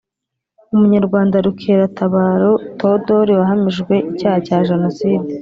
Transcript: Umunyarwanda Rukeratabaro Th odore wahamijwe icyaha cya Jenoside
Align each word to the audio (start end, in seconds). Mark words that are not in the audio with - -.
Umunyarwanda 0.73 1.35
Rukeratabaro 1.45 2.51
Th 2.77 2.81
odore 2.91 3.33
wahamijwe 3.39 3.95
icyaha 4.09 4.37
cya 4.47 4.59
Jenoside 4.69 5.31